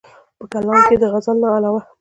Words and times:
پۀ 0.39 0.45
کلام 0.53 0.77
کښې 0.85 0.95
ئې 0.95 0.99
د 1.01 1.03
غزل 1.13 1.37
نه 1.43 1.49
علاوه 1.57 1.81